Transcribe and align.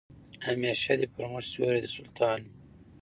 همېشه 0.45 0.93
دي 0.99 1.07
پر 1.13 1.23
موږ 1.31 1.43
سیوری 1.51 1.79
د 1.83 1.87
سلطان 1.97 2.37
وي 2.43 2.51